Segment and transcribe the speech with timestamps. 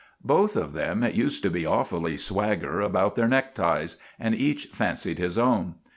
[0.25, 5.37] Both of them used to be awfully swagger about their neckties, and each fancied his
[5.37, 5.75] own.